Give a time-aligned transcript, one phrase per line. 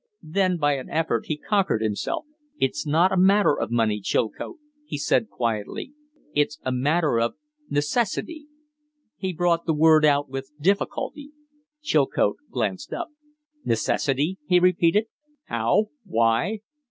[0.23, 2.25] Then by an effort he conquered himself,
[2.57, 5.93] "It's not a matter of money, Chilcote," he said, quietly;
[6.33, 7.35] "it's a matter of
[7.69, 8.47] necessity."
[9.15, 11.33] He brought the word out with difficulty.
[11.83, 13.09] Chilcote glanced up.
[13.63, 15.05] "Necessity?" he repeated.
[15.45, 15.89] "How?
[16.03, 16.61] Why?"